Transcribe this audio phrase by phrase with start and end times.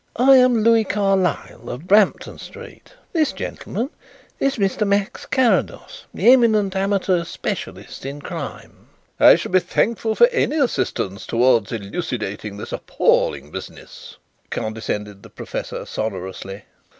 [0.15, 2.93] "I am Louis Carlyle, of Bampton Street.
[3.13, 3.91] This gentleman
[4.39, 4.87] is Mr.
[4.87, 8.87] Max Carrados, the eminent amateur specialist in crime."
[9.19, 14.17] "I shall be thankful for any assistance towards elucidating this appalling business,"
[14.49, 16.63] condescended the professor sonorously.